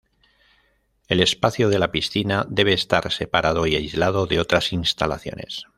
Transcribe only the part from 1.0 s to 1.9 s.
El espacio de